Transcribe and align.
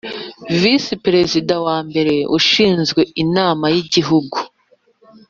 Visi 0.59 0.93
Perezida 1.05 1.53
wa 1.65 1.77
mbere 1.87 2.15
ushinzwe 2.37 3.01
inama 3.23 3.65
yigihugu 3.75 4.37